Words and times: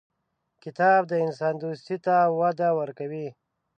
کتاب 0.63 1.01
د 1.07 1.13
انسان 1.25 1.53
دوستي 1.61 1.97
ته 2.05 2.15
وده 2.39 2.69
ورکوي. 2.79 3.27